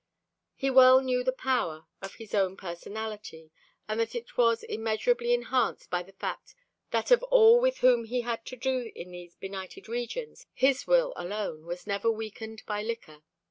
He 0.55 0.71
well 0.71 0.99
knew 1.01 1.23
the 1.23 1.31
power 1.31 1.85
of 2.01 2.15
his 2.15 2.33
own 2.33 2.57
personality, 2.57 3.51
and 3.87 3.99
that 3.99 4.15
it 4.15 4.35
was 4.35 4.63
immeasurably 4.63 5.31
enhanced 5.31 5.91
by 5.91 6.01
the 6.01 6.11
fact 6.13 6.55
that 6.89 7.11
of 7.11 7.21
all 7.25 7.59
with 7.61 7.81
whom 7.81 8.05
he 8.05 8.21
had 8.21 8.43
to 8.47 8.55
do 8.55 8.91
in 8.95 9.11
these 9.11 9.35
benighted 9.35 9.87
regions 9.87 10.47
his 10.53 10.87
will 10.87 11.13
alone 11.15 11.67
was 11.67 11.85
never 11.85 12.09
weakened 12.09 12.63
by 12.65 12.81
liquor. 12.81 13.21